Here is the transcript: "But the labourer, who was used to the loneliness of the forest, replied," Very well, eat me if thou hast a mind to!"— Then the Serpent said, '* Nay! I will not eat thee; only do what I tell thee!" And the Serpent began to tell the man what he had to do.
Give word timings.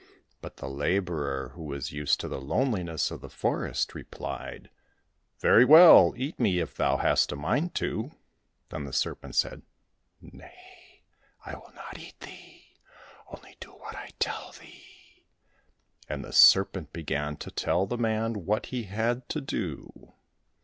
"But 0.41 0.57
the 0.57 0.67
labourer, 0.67 1.49
who 1.49 1.61
was 1.61 1.91
used 1.91 2.19
to 2.21 2.27
the 2.27 2.41
loneliness 2.41 3.11
of 3.11 3.21
the 3.21 3.29
forest, 3.29 3.93
replied," 3.93 4.71
Very 5.41 5.63
well, 5.63 6.15
eat 6.17 6.39
me 6.39 6.57
if 6.57 6.75
thou 6.75 6.97
hast 6.97 7.31
a 7.31 7.35
mind 7.35 7.75
to!"— 7.75 8.09
Then 8.69 8.85
the 8.85 8.93
Serpent 8.93 9.35
said, 9.35 9.61
'* 9.97 10.19
Nay! 10.19 11.03
I 11.45 11.53
will 11.53 11.71
not 11.75 11.99
eat 11.99 12.19
thee; 12.19 12.77
only 13.29 13.55
do 13.59 13.69
what 13.73 13.95
I 13.95 14.09
tell 14.17 14.53
thee!" 14.59 15.23
And 16.09 16.23
the 16.23 16.33
Serpent 16.33 16.91
began 16.91 17.37
to 17.37 17.51
tell 17.51 17.85
the 17.85 17.95
man 17.99 18.43
what 18.47 18.65
he 18.65 18.85
had 18.85 19.29
to 19.29 19.39
do. 19.39 20.13